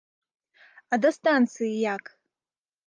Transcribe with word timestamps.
А 0.95 0.99
да 1.03 1.09
станцыі 1.19 1.71
як? 1.93 2.03